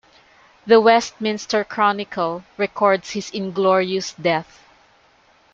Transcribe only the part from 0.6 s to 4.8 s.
The Westminster Chronicle records his inglorious death.